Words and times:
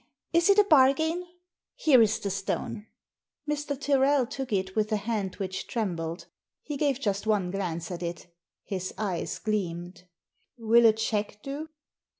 Is 0.33 0.49
it 0.49 0.57
a 0.57 0.63
bargain? 0.63 1.27
Here 1.75 2.01
is 2.01 2.17
the 2.17 2.31
stone." 2.31 2.87
Mr. 3.47 3.79
Tyrrel 3.79 4.25
took 4.25 4.51
it 4.51 4.75
with 4.75 4.91
a 4.91 4.95
hand 4.97 5.35
which 5.35 5.67
trembled. 5.67 6.25
He 6.63 6.75
gave 6.75 6.99
just 6.99 7.27
one 7.27 7.51
glance 7.51 7.91
at 7.91 8.01
it 8.01 8.25
His 8.63 8.95
eyes 8.97 9.37
gleamed 9.37 10.05
"Will 10.57 10.87
a 10.87 10.93
cheque 10.93 11.43
do?" 11.43 11.69